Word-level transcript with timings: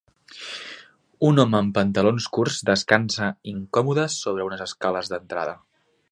Un 1.27 1.41
home 1.43 1.57
amb 1.59 1.73
pantalons 1.75 2.27
curts 2.37 2.57
descansa 2.69 3.27
incòmode 3.53 4.07
sobre 4.17 4.47
unes 4.51 4.65
escales 4.69 5.13
d'entrada. 5.13 5.55